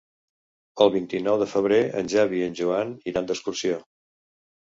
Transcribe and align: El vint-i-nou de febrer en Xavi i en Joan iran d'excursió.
El 0.85 0.91
vint-i-nou 0.93 1.35
de 1.41 1.47
febrer 1.51 1.77
en 2.01 2.09
Xavi 2.13 2.39
i 2.43 2.47
en 2.47 2.57
Joan 2.61 2.93
iran 3.13 3.27
d'excursió. 3.33 3.77